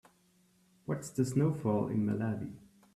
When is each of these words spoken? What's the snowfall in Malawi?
What's 0.87 1.11
the 1.11 1.23
snowfall 1.23 1.89
in 1.89 2.07
Malawi? 2.07 2.53